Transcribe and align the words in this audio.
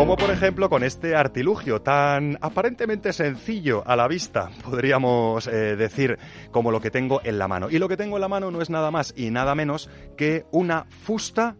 Como 0.00 0.16
por 0.16 0.30
ejemplo 0.30 0.70
con 0.70 0.82
este 0.82 1.14
artilugio 1.14 1.82
tan 1.82 2.38
aparentemente 2.40 3.12
sencillo 3.12 3.86
a 3.86 3.96
la 3.96 4.08
vista, 4.08 4.48
podríamos 4.64 5.46
eh, 5.46 5.76
decir, 5.76 6.18
como 6.50 6.70
lo 6.70 6.80
que 6.80 6.90
tengo 6.90 7.20
en 7.22 7.38
la 7.38 7.48
mano. 7.48 7.68
Y 7.68 7.78
lo 7.78 7.86
que 7.86 7.98
tengo 7.98 8.16
en 8.16 8.22
la 8.22 8.28
mano 8.28 8.50
no 8.50 8.62
es 8.62 8.70
nada 8.70 8.90
más 8.90 9.12
y 9.14 9.30
nada 9.30 9.54
menos 9.54 9.90
que 10.16 10.46
una 10.52 10.86
fusta 11.04 11.54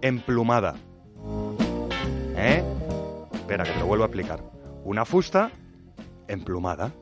emplumada. 0.00 0.76
¿Eh? 2.36 2.62
Espera, 3.34 3.64
que 3.64 3.72
te 3.72 3.80
lo 3.80 3.86
vuelvo 3.86 4.04
a 4.04 4.06
explicar. 4.06 4.44
Una 4.84 5.04
fusta 5.04 5.50
emplumada. 6.28 6.92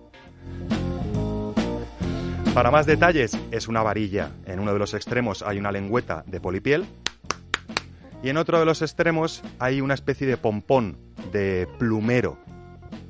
Para 2.55 2.71
más 2.71 2.87
detalles, 2.87 3.37
es 3.51 3.69
una 3.69 3.83
varilla. 3.83 4.31
En 4.47 4.59
uno 4.59 4.73
de 4.73 4.79
los 4.79 4.95
extremos 4.95 5.43
hay 5.43 5.59
una 5.59 5.73
lengüeta 5.73 6.25
de 6.27 6.41
polipiel 6.41 6.87
y 8.23 8.29
en 8.29 8.37
otro 8.37 8.59
de 8.59 8.65
los 8.65 8.83
extremos 8.83 9.43
hay 9.59 9.81
una 9.81 9.95
especie 9.95 10.27
de 10.27 10.37
pompón 10.37 10.99
de 11.33 11.69
plumero. 11.79 12.39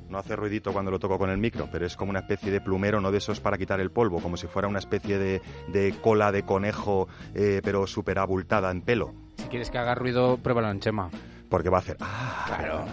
No 0.09 0.17
hace 0.17 0.35
ruidito 0.35 0.73
cuando 0.73 0.91
lo 0.91 0.99
toco 0.99 1.17
con 1.17 1.29
el 1.29 1.37
micro, 1.37 1.69
pero 1.71 1.85
es 1.85 1.95
como 1.95 2.09
una 2.09 2.19
especie 2.19 2.51
de 2.51 2.59
plumero, 2.59 2.99
no 2.99 3.11
de 3.11 3.19
esos 3.19 3.39
para 3.39 3.57
quitar 3.57 3.79
el 3.79 3.91
polvo, 3.91 4.19
como 4.21 4.35
si 4.35 4.47
fuera 4.47 4.67
una 4.67 4.79
especie 4.79 5.17
de, 5.17 5.95
cola 6.01 6.31
de 6.31 6.43
conejo, 6.43 7.07
eh, 7.33 7.61
pero 7.63 7.87
súper 7.87 8.19
abultada 8.19 8.71
en 8.71 8.81
pelo. 8.81 9.13
Si 9.37 9.45
quieres 9.45 9.69
que 9.69 9.77
haga 9.77 9.95
ruido, 9.95 10.37
pruébalo 10.37 10.69
en 10.69 10.81
Chema. 10.81 11.09
Porque 11.49 11.69
va 11.69 11.77
a 11.77 11.81
hacer... 11.81 11.97
Ah, 11.99 12.45
claro. 12.47 12.85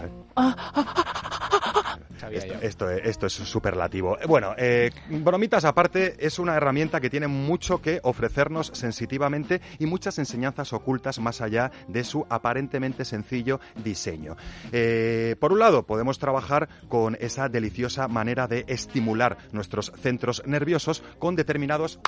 Esto, 2.31 2.91
esto, 2.91 3.27
es 3.27 3.33
superlativo. 3.33 4.17
Bueno, 4.27 4.55
eh, 4.57 4.91
bromitas 5.09 5.65
aparte, 5.65 6.17
es 6.19 6.39
una 6.39 6.57
herramienta 6.57 7.01
que 7.01 7.11
tiene 7.11 7.29
mucho 7.29 7.81
que 7.81 8.01
ofrecernos 8.03 8.71
sensitivamente 8.75 9.61
y 9.79 9.87
muchas 9.87 10.19
enseñanzas 10.19 10.73
ocultas 10.73 11.19
más 11.19 11.41
allá 11.41 11.71
de 11.89 12.05
su 12.05 12.27
aparentemente 12.29 13.05
sencillo 13.05 13.61
diseño. 13.83 14.37
Eh, 14.73 15.37
por 15.41 15.53
un 15.53 15.59
lado, 15.59 15.85
podemos 15.85 16.19
trabajar 16.19 16.69
con 16.89 17.17
esa 17.21 17.49
deliciosa 17.49 18.09
manera 18.09 18.47
de 18.47 18.65
estimular 18.69 19.39
nuestros 19.53 19.93
centros 20.01 20.43
nerviosos 20.47 21.03
con 21.19 21.37
determinados 21.37 22.01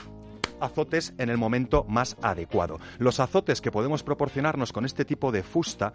azotes 0.60 1.14
en 1.18 1.30
el 1.30 1.38
momento 1.38 1.84
más 1.88 2.16
adecuado. 2.22 2.78
Los 2.98 3.20
azotes 3.20 3.60
que 3.60 3.72
podemos 3.72 4.02
proporcionarnos 4.02 4.72
con 4.72 4.84
este 4.84 5.05
tipo 5.05 5.32
de 5.32 5.42
fusta 5.42 5.94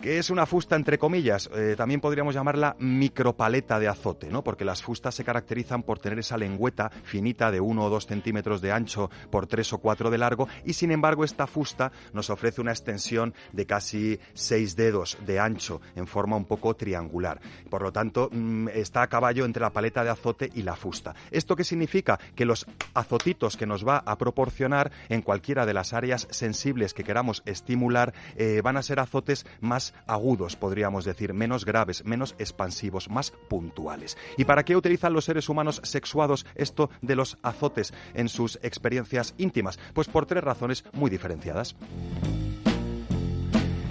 que 0.00 0.18
es 0.18 0.30
una 0.30 0.46
fusta 0.46 0.76
entre 0.76 0.98
comillas, 0.98 1.50
eh, 1.54 1.74
también 1.76 2.00
podríamos 2.00 2.34
llamarla 2.34 2.76
micropaleta 2.78 3.78
de 3.78 3.88
azote, 3.88 4.28
¿no? 4.30 4.42
Porque 4.42 4.64
las 4.64 4.82
fustas 4.82 5.14
se 5.14 5.24
caracterizan 5.24 5.82
por 5.82 5.98
tener 5.98 6.18
esa 6.18 6.36
lengüeta 6.36 6.90
finita 7.04 7.50
de 7.50 7.60
uno 7.60 7.84
o 7.84 7.90
dos 7.90 8.06
centímetros 8.06 8.60
de 8.60 8.72
ancho 8.72 9.10
por 9.30 9.46
tres 9.46 9.72
o 9.72 9.78
cuatro 9.78 10.10
de 10.10 10.18
largo 10.18 10.48
y 10.64 10.74
sin 10.74 10.90
embargo 10.90 11.24
esta 11.24 11.46
fusta 11.46 11.92
nos 12.12 12.30
ofrece 12.30 12.60
una 12.60 12.72
extensión 12.72 13.34
de 13.52 13.66
casi 13.66 14.20
seis 14.34 14.76
dedos 14.76 15.18
de 15.24 15.40
ancho 15.40 15.80
en 15.94 16.06
forma 16.06 16.36
un 16.36 16.44
poco 16.44 16.74
triangular. 16.74 17.40
Por 17.70 17.82
lo 17.82 17.92
tanto, 17.92 18.28
mm, 18.32 18.68
está 18.68 19.02
a 19.02 19.08
caballo 19.08 19.44
entre 19.44 19.62
la 19.62 19.70
paleta 19.70 20.04
de 20.04 20.10
azote 20.10 20.50
y 20.54 20.62
la 20.62 20.76
fusta. 20.76 21.14
¿Esto 21.30 21.56
qué 21.56 21.64
significa? 21.64 22.18
Que 22.34 22.44
los 22.44 22.66
azotitos 22.94 23.56
que 23.56 23.66
nos 23.66 23.86
va 23.86 24.02
a 24.04 24.18
proporcionar 24.18 24.90
en 25.08 25.22
cualquiera 25.22 25.66
de 25.66 25.74
las 25.74 25.92
áreas 25.92 26.26
sensibles 26.30 26.94
que 26.94 27.04
queramos 27.04 27.42
estimular 27.46 28.14
eh, 28.36 28.60
van 28.62 28.76
a 28.76 28.82
ser 28.82 29.00
azotes 29.00 29.46
más 29.60 29.85
agudos, 30.06 30.56
podríamos 30.56 31.04
decir, 31.04 31.34
menos 31.34 31.64
graves, 31.64 32.04
menos 32.04 32.34
expansivos, 32.38 33.08
más 33.10 33.32
puntuales. 33.48 34.16
¿Y 34.36 34.44
para 34.44 34.64
qué 34.64 34.76
utilizan 34.76 35.12
los 35.12 35.24
seres 35.24 35.48
humanos 35.48 35.80
sexuados 35.84 36.46
esto 36.54 36.90
de 37.02 37.16
los 37.16 37.38
azotes 37.42 37.92
en 38.14 38.28
sus 38.28 38.58
experiencias 38.62 39.34
íntimas? 39.38 39.78
Pues 39.94 40.08
por 40.08 40.26
tres 40.26 40.44
razones 40.44 40.84
muy 40.92 41.10
diferenciadas. 41.10 41.76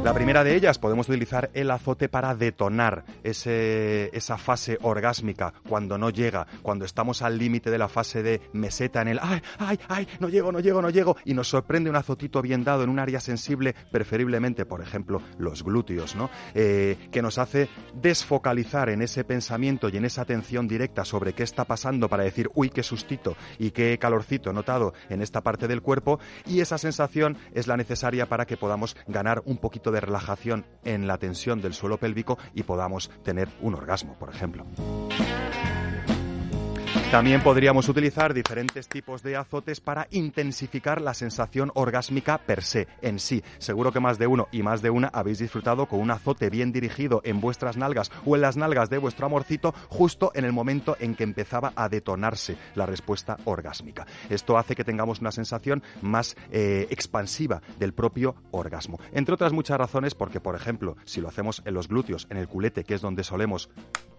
La 0.05 0.13
primera 0.13 0.43
de 0.43 0.55
ellas, 0.55 0.77
podemos 0.77 1.09
utilizar 1.09 1.49
el 1.55 1.71
azote 1.71 2.09
para 2.09 2.35
detonar 2.35 3.05
esa 3.23 4.37
fase 4.37 4.77
orgásmica 4.83 5.51
cuando 5.67 5.97
no 5.97 6.11
llega, 6.11 6.45
cuando 6.61 6.85
estamos 6.85 7.23
al 7.23 7.39
límite 7.39 7.71
de 7.71 7.79
la 7.79 7.87
fase 7.87 8.21
de 8.21 8.39
meseta 8.53 9.01
en 9.01 9.07
el 9.07 9.19
ay, 9.19 9.41
ay, 9.57 9.79
ay, 9.89 10.07
no 10.19 10.29
llego, 10.29 10.51
no 10.51 10.59
llego, 10.59 10.79
no 10.83 10.91
llego, 10.91 11.17
y 11.25 11.33
nos 11.33 11.47
sorprende 11.47 11.89
un 11.89 11.95
azotito 11.95 12.43
bien 12.43 12.63
dado 12.63 12.83
en 12.83 12.91
un 12.91 12.99
área 12.99 13.19
sensible, 13.19 13.73
preferiblemente, 13.89 14.63
por 14.67 14.79
ejemplo, 14.79 15.23
los 15.39 15.63
glúteos, 15.63 16.15
¿no? 16.15 16.29
Eh, 16.53 17.09
que 17.11 17.23
nos 17.23 17.39
hace 17.39 17.67
desfocalizar 17.95 18.89
en 18.89 19.01
ese 19.01 19.23
pensamiento 19.23 19.89
y 19.89 19.97
en 19.97 20.05
esa 20.05 20.21
atención 20.21 20.67
directa 20.67 21.03
sobre 21.03 21.33
qué 21.33 21.41
está 21.41 21.65
pasando 21.65 22.09
para 22.09 22.25
decir, 22.25 22.51
uy, 22.53 22.69
qué 22.69 22.83
sustito 22.83 23.35
y 23.57 23.71
qué 23.71 23.97
calorcito 23.97 24.53
notado 24.53 24.93
en 25.09 25.23
esta 25.23 25.41
parte 25.41 25.67
del 25.67 25.81
cuerpo, 25.81 26.19
y 26.45 26.59
esa 26.59 26.77
sensación 26.77 27.39
es 27.55 27.65
la 27.65 27.75
necesaria 27.75 28.27
para 28.27 28.45
que 28.45 28.55
podamos 28.55 28.95
ganar 29.07 29.41
un 29.45 29.57
poquito 29.57 29.94
de 29.94 29.94
de 29.95 30.01
relajación 30.01 30.65
en 30.83 31.07
la 31.07 31.17
tensión 31.17 31.61
del 31.61 31.73
suelo 31.73 31.97
pélvico 31.97 32.37
y 32.53 32.63
podamos 32.63 33.09
tener 33.23 33.47
un 33.61 33.75
orgasmo, 33.75 34.13
por 34.19 34.29
ejemplo. 34.29 34.65
También 37.11 37.41
podríamos 37.41 37.87
utilizar 37.87 38.33
diferentes 38.33 38.89
tipos 38.89 39.21
de 39.21 39.37
azotes 39.37 39.79
para 39.79 40.07
intensificar 40.09 40.99
la 40.99 41.13
sensación 41.13 41.71
orgásmica 41.75 42.39
per 42.39 42.63
se, 42.63 42.87
en 43.01 43.19
sí. 43.19 43.43
Seguro 43.59 43.93
que 43.93 43.99
más 43.99 44.17
de 44.17 44.27
uno 44.27 44.47
y 44.51 44.63
más 44.63 44.81
de 44.81 44.89
una 44.89 45.07
habéis 45.09 45.37
disfrutado 45.37 45.85
con 45.85 45.99
un 45.99 46.11
azote 46.11 46.49
bien 46.49 46.73
dirigido 46.73 47.21
en 47.23 47.39
vuestras 47.39 47.77
nalgas 47.77 48.11
o 48.25 48.35
en 48.35 48.41
las 48.41 48.57
nalgas 48.57 48.89
de 48.89 48.97
vuestro 48.97 49.27
amorcito 49.27 49.73
justo 49.87 50.31
en 50.33 50.45
el 50.45 50.51
momento 50.51 50.97
en 50.99 51.15
que 51.15 51.23
empezaba 51.23 51.71
a 51.75 51.89
detonarse 51.89 52.57
la 52.73 52.87
respuesta 52.87 53.37
orgásmica. 53.45 54.05
Esto 54.29 54.57
hace 54.57 54.75
que 54.75 54.83
tengamos 54.83 55.21
una 55.21 55.31
sensación 55.31 55.83
más 56.01 56.35
eh, 56.51 56.87
expansiva 56.89 57.61
del 57.79 57.93
propio 57.93 58.35
orgasmo. 58.51 58.99
Entre 59.13 59.33
otras 59.33 59.53
muchas 59.53 59.77
razones 59.77 60.15
porque, 60.15 60.41
por 60.41 60.55
ejemplo, 60.55 60.97
si 61.05 61.21
lo 61.21 61.29
hacemos 61.29 61.61
en 61.65 61.75
los 61.75 61.87
glúteos, 61.87 62.27
en 62.29 62.37
el 62.37 62.47
culete, 62.47 62.83
que 62.83 62.95
es 62.95 63.01
donde 63.01 63.23
solemos 63.23 63.69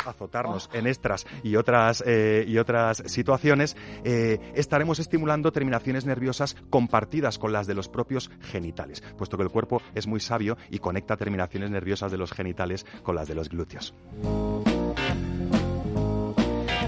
azotarnos 0.07 0.71
en 0.73 0.87
extras 0.87 1.27
y 1.43 1.57
otras, 1.57 2.03
eh, 2.07 2.45
y 2.47 2.59
otras 2.59 3.03
situaciones, 3.07 3.77
eh, 4.05 4.39
estaremos 4.55 4.99
estimulando 4.99 5.53
terminaciones 5.53 6.07
nerviosas 6.07 6.57
compartidas 6.71 7.39
con 7.39 7.53
las 7.53 7.67
de 7.67 7.75
los 7.75 7.89
propios 7.89 8.31
genitales, 8.41 9.03
puesto 9.17 9.37
que 9.37 9.43
el 9.43 9.51
cuerpo 9.51 9.83
es 9.95 10.07
muy 10.07 10.21
sabio 10.21 10.57
y 10.71 10.79
conecta 10.79 11.17
terminaciones 11.17 11.71
nerviosas 11.71 12.11
de 12.11 12.19
los 12.19 12.33
genitales 12.33 12.87
con 13.03 13.15
las 13.15 13.29
de 13.29 13.35
los 13.35 13.49
glúteos. 13.49 13.95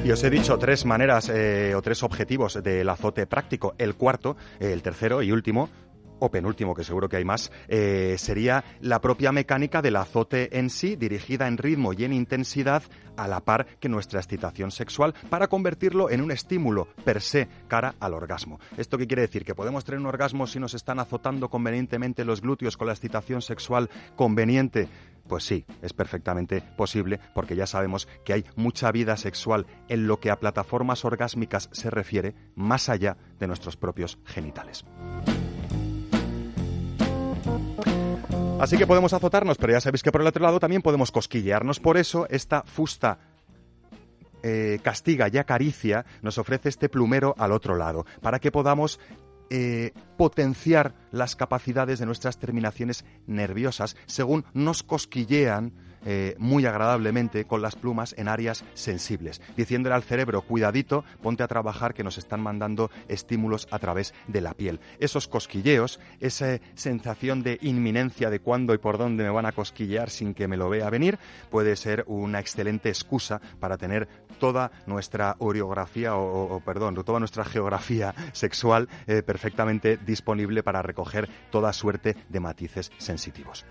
Y 0.05 0.11
os 0.11 0.25
he 0.25 0.31
dicho 0.31 0.57
tres 0.59 0.87
maneras 0.87 1.29
eh, 1.29 1.75
o 1.75 1.83
tres 1.83 2.03
objetivos 2.03 2.63
del 2.63 2.89
azote 2.89 3.27
práctico. 3.27 3.75
El 3.79 3.95
cuarto, 3.95 4.37
el 4.59 4.81
tercero 4.81 5.23
y 5.23 5.33
último, 5.33 5.69
o 6.19 6.31
penúltimo, 6.31 6.75
que 6.75 6.85
seguro 6.85 7.09
que 7.09 7.17
hay 7.17 7.25
más, 7.25 7.51
eh, 7.69 8.17
sería 8.19 8.65
la 8.81 9.01
propia 9.01 9.33
mecánica 9.33 9.83
del 9.83 9.97
azote 9.97 10.59
en 10.59 10.71
sí, 10.71 10.97
dirigida 10.97 11.47
en 11.47 11.59
ritmo 11.59 11.93
y 11.93 12.05
en 12.05 12.13
intensidad 12.13 12.83
a 13.17 13.27
la 13.27 13.41
par 13.41 13.67
que 13.81 13.89
nuestra 13.89 14.21
excitación 14.21 14.71
sexual, 14.71 15.15
para 15.29 15.49
convertirlo 15.49 16.11
en 16.11 16.23
un 16.23 16.31
estímulo 16.31 16.89
per 17.05 17.21
se 17.21 17.49
cara 17.67 17.95
al 18.01 18.15
orgasmo. 18.15 18.61
¿Esto 18.77 18.97
qué 18.97 19.07
quiere 19.07 19.23
decir? 19.23 19.45
¿Que 19.45 19.55
podemos 19.55 19.85
tener 19.85 20.01
un 20.01 20.07
orgasmo 20.07 20.47
si 20.47 20.61
nos 20.61 20.75
están 20.75 21.01
azotando 21.01 21.49
convenientemente 21.49 22.25
los 22.25 22.41
glúteos 22.41 22.77
con 22.77 22.87
la 22.87 22.93
excitación 22.93 23.43
sexual 23.43 23.91
conveniente? 24.17 24.89
Pues 25.29 25.45
sí, 25.45 25.67
es 25.83 25.93
perfectamente 25.93 26.63
posible 26.77 27.21
porque 27.35 27.55
ya 27.55 27.67
sabemos 27.67 28.09
que 28.25 28.33
hay 28.33 28.45
mucha 28.57 28.91
vida 28.91 29.17
sexual 29.17 29.67
en 29.89 30.07
lo 30.07 30.21
que 30.21 30.31
a 30.31 30.41
plataformas 30.41 31.05
orgásmicas 31.05 31.69
se 31.73 31.91
refiere 31.91 32.35
más 32.55 32.89
allá 32.89 33.17
de 33.39 33.47
nuestros 33.47 33.77
propios 33.77 34.19
genitales. 34.25 34.85
Así 38.61 38.77
que 38.77 38.87
podemos 38.87 39.13
azotarnos, 39.13 39.57
pero 39.57 39.73
ya 39.73 39.81
sabéis 39.81 40.03
que 40.03 40.11
por 40.11 40.21
el 40.21 40.27
otro 40.27 40.43
lado 40.43 40.59
también 40.59 40.83
podemos 40.83 41.13
cosquillearnos. 41.13 41.79
Por 41.79 41.97
eso 41.97 42.27
esta 42.29 42.63
fusta 42.63 43.19
eh, 44.43 44.81
castiga 44.83 45.29
y 45.33 45.39
acaricia 45.39 46.05
nos 46.23 46.39
ofrece 46.39 46.69
este 46.69 46.89
plumero 46.89 47.35
al 47.39 47.53
otro 47.53 47.77
lado, 47.77 48.05
para 48.21 48.39
que 48.39 48.51
podamos 48.51 48.99
eh, 49.51 49.93
potenciar 50.17 50.95
las 51.11 51.37
capacidades 51.37 51.99
de 51.99 52.07
nuestras 52.07 52.39
terminaciones 52.39 53.05
nerviosas 53.27 53.97
según 54.07 54.45
nos 54.53 54.83
cosquillean 54.83 55.73
eh, 56.05 56.35
muy 56.39 56.67
agradablemente 56.67 57.45
con 57.45 57.63
las 57.63 57.77
plumas 57.77 58.15
en 58.19 58.29
áreas 58.29 58.65
sensibles, 58.75 59.41
diciéndole 59.57 59.95
al 59.95 60.03
cerebro, 60.03 60.43
cuidadito, 60.43 61.05
ponte 61.23 61.43
a 61.43 61.49
trabajar 61.49 61.95
que 61.95 62.05
nos 62.05 62.19
están 62.19 62.41
mandando 62.41 62.91
estímulos 63.09 63.69
a 63.71 63.79
través 63.79 64.15
de 64.27 64.41
la 64.41 64.55
piel. 64.55 64.81
Esos 64.99 65.29
cosquilleos, 65.29 66.01
esa 66.21 66.59
sensación 66.75 67.43
de 67.43 67.59
inminencia 67.63 68.31
de 68.31 68.41
cuándo 68.41 68.75
y 68.75 68.79
por 68.79 68.99
dónde 68.99 69.25
me 69.25 69.31
van 69.31 69.47
a 69.47 69.53
cosquillear 69.53 70.11
sin 70.11 70.35
que 70.35 70.49
me 70.49 70.57
lo 70.57 70.69
vea 70.69 70.91
venir, 70.91 71.19
puede 71.51 71.77
ser 71.77 72.05
una 72.07 72.41
excelente 72.41 72.89
excusa 72.89 73.41
para 73.61 73.77
tener 73.77 74.09
toda 74.39 74.71
nuestra 74.87 75.37
oreografía 75.39 76.17
o, 76.17 76.61
perdón, 76.61 76.95
toda 77.05 77.19
nuestra 77.19 77.45
geografía 77.45 78.15
sexual 78.33 78.89
eh, 79.07 79.23
perfectamente 79.23 79.97
disponible 79.97 80.63
para 80.63 80.83
recoger 80.83 81.29
toda 81.51 81.73
suerte 81.73 82.17
de 82.29 82.41
matices 82.41 82.93
sensitivos 82.99 83.65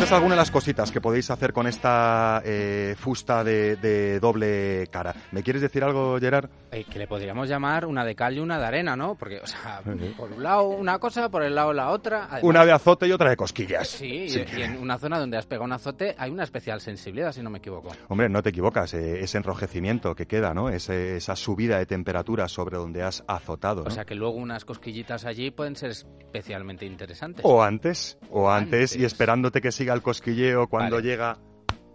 esta 0.00 0.14
es 0.14 0.16
alguna 0.16 0.34
de 0.34 0.40
las 0.40 0.50
cositas 0.50 0.90
que 0.90 1.02
podéis 1.02 1.30
hacer 1.30 1.52
con 1.52 1.66
esta 1.66 2.40
eh, 2.42 2.94
fusta 2.98 3.44
de, 3.44 4.18
doble 4.18 4.86
cara. 4.90 5.14
¿Me 5.30 5.42
quieres 5.42 5.60
decir 5.60 5.84
algo, 5.84 6.18
Gerard? 6.18 6.48
Eh, 6.72 6.84
que 6.84 6.98
le 6.98 7.06
podríamos 7.06 7.50
llamar 7.50 7.84
una 7.84 8.02
de 8.02 8.14
cal 8.14 8.34
y 8.34 8.40
una 8.40 8.58
de 8.58 8.64
arena, 8.64 8.96
¿no? 8.96 9.14
Porque, 9.16 9.40
o 9.40 9.46
sea, 9.46 9.82
por 10.16 10.32
un 10.32 10.42
lado 10.42 10.68
una 10.68 10.98
cosa, 10.98 11.28
por 11.28 11.42
el 11.42 11.54
lado 11.54 11.74
la 11.74 11.90
otra. 11.90 12.30
una 12.40 12.64
de 12.64 12.72
azote 12.72 13.08
y 13.08 13.12
otra 13.12 13.28
de 13.28 13.36
cosquillas. 13.36 13.88
Sí, 13.88 14.28
Y, 14.56 14.62
en 14.62 14.78
una 14.78 14.96
zona 14.96 15.18
donde 15.18 15.36
has 15.36 15.44
pegado 15.44 15.66
un 15.66 15.72
azote 15.72 16.14
hay 16.16 16.30
una 16.30 16.44
especial 16.44 16.80
sensibilidad, 16.80 17.32
si 17.32 17.42
no 17.42 17.50
me 17.50 17.58
equivoco. 17.58 17.90
Hombre, 18.08 18.30
no 18.30 18.42
te 18.42 18.48
equivocas. 18.48 18.94
Eh, 18.94 19.20
ese 19.20 19.36
enrojecimiento 19.36 20.14
que 20.14 20.24
queda, 20.24 20.54
¿no? 20.54 20.70
esa 20.70 21.36
subida 21.36 21.76
de 21.76 21.84
temperatura 21.84 22.48
sobre 22.48 22.78
donde 22.78 23.02
has 23.02 23.22
azotado. 23.26 23.84
O 23.84 23.90
sea, 23.90 24.06
que 24.06 24.14
luego 24.14 24.36
unas 24.36 24.64
cosquillitas 24.64 25.26
allí 25.26 25.50
pueden 25.50 25.76
ser 25.76 25.90
especialmente 25.90 26.86
interesantes. 26.86 27.44
O 27.44 27.62
antes, 27.62 28.16
o 28.30 28.50
antes, 28.50 28.96
y 28.96 29.04
esperándote 29.04 29.60
que 29.60 29.70
siga 29.72 29.89
el 29.94 30.02
cosquilleo 30.02 30.68
cuando 30.68 31.00
llega 31.00 31.38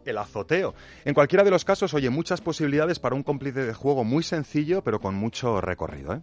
el 0.06 0.18
azoteo. 0.18 0.74
En 1.04 1.14
cualquiera 1.14 1.44
de 1.44 1.52
los 1.52 1.66
casos, 1.66 1.94
oye, 1.94 2.10
muchas 2.10 2.42
posibilidades 2.42 3.00
para 3.00 3.16
un 3.16 3.24
cómplice 3.24 3.66
de 3.66 3.74
juego 3.74 4.04
muy 4.04 4.24
sencillo, 4.24 4.84
pero 4.84 5.00
con 5.00 5.16
mucho 5.16 5.62
recorrido, 5.62 6.14
¿eh? 6.14 6.22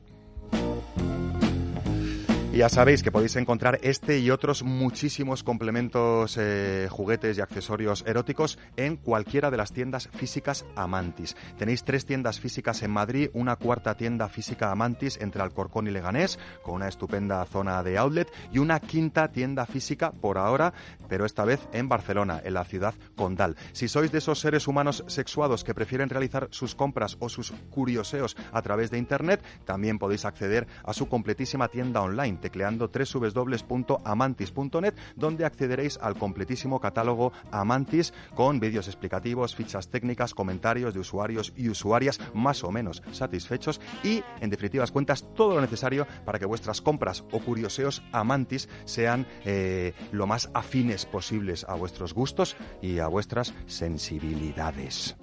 Y 2.52 2.58
ya 2.58 2.68
sabéis 2.68 3.02
que 3.02 3.10
podéis 3.10 3.36
encontrar 3.36 3.78
este 3.80 4.18
y 4.18 4.28
otros 4.28 4.62
muchísimos 4.62 5.42
complementos, 5.42 6.36
eh, 6.38 6.86
juguetes 6.90 7.38
y 7.38 7.40
accesorios 7.40 8.04
eróticos 8.06 8.58
en 8.76 8.96
cualquiera 8.96 9.50
de 9.50 9.56
las 9.56 9.72
tiendas 9.72 10.10
físicas 10.12 10.66
Amantis. 10.76 11.34
Tenéis 11.56 11.82
tres 11.82 12.04
tiendas 12.04 12.40
físicas 12.40 12.82
en 12.82 12.90
Madrid, 12.90 13.30
una 13.32 13.56
cuarta 13.56 13.96
tienda 13.96 14.28
física 14.28 14.70
Amantis 14.70 15.18
entre 15.22 15.40
Alcorcón 15.40 15.86
y 15.86 15.92
Leganés, 15.92 16.38
con 16.62 16.74
una 16.74 16.88
estupenda 16.88 17.42
zona 17.46 17.82
de 17.82 17.96
outlet, 17.96 18.30
y 18.52 18.58
una 18.58 18.80
quinta 18.80 19.32
tienda 19.32 19.64
física 19.64 20.12
por 20.12 20.36
ahora, 20.36 20.74
pero 21.08 21.24
esta 21.24 21.46
vez 21.46 21.66
en 21.72 21.88
Barcelona, 21.88 22.42
en 22.44 22.52
la 22.52 22.66
ciudad 22.66 22.94
condal. 23.16 23.56
Si 23.72 23.88
sois 23.88 24.12
de 24.12 24.18
esos 24.18 24.40
seres 24.40 24.68
humanos 24.68 25.04
sexuados 25.06 25.64
que 25.64 25.72
prefieren 25.72 26.10
realizar 26.10 26.48
sus 26.50 26.74
compras 26.74 27.16
o 27.18 27.30
sus 27.30 27.50
curioseos 27.70 28.36
a 28.52 28.60
través 28.60 28.90
de 28.90 28.98
Internet, 28.98 29.42
también 29.64 29.98
podéis 29.98 30.26
acceder 30.26 30.66
a 30.84 30.92
su 30.92 31.08
completísima 31.08 31.68
tienda 31.68 32.02
online 32.02 32.41
tecleando 32.42 32.90
www.amantis.net, 32.92 34.94
donde 35.16 35.46
accederéis 35.46 35.98
al 36.02 36.18
completísimo 36.18 36.78
catálogo 36.78 37.32
Amantis 37.50 38.12
con 38.34 38.60
vídeos 38.60 38.88
explicativos, 38.88 39.54
fichas 39.54 39.88
técnicas, 39.88 40.34
comentarios 40.34 40.92
de 40.92 41.00
usuarios 41.00 41.54
y 41.56 41.70
usuarias 41.70 42.20
más 42.34 42.62
o 42.64 42.70
menos 42.70 43.02
satisfechos 43.12 43.80
y, 44.04 44.22
en 44.40 44.50
definitivas 44.50 44.90
cuentas, 44.90 45.24
todo 45.34 45.54
lo 45.54 45.62
necesario 45.62 46.06
para 46.26 46.38
que 46.38 46.44
vuestras 46.44 46.82
compras 46.82 47.24
o 47.32 47.38
curioseos 47.38 48.02
Amantis 48.12 48.68
sean 48.84 49.26
eh, 49.44 49.94
lo 50.10 50.26
más 50.26 50.50
afines 50.52 51.06
posibles 51.06 51.64
a 51.68 51.74
vuestros 51.74 52.12
gustos 52.12 52.56
y 52.82 52.98
a 52.98 53.06
vuestras 53.06 53.54
sensibilidades. 53.66 55.16